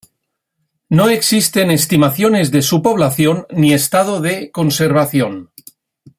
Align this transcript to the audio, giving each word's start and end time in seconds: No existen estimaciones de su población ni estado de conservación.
No 0.89 1.09
existen 1.11 1.69
estimaciones 1.69 2.49
de 2.49 2.63
su 2.63 2.81
población 2.81 3.45
ni 3.51 3.71
estado 3.71 4.19
de 4.19 4.49
conservación. 4.49 5.51